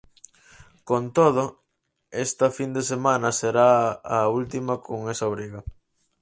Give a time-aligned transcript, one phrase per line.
[0.89, 1.43] Con todo,
[2.25, 3.71] esta fin de semana será
[4.17, 5.59] a última con esa obriga.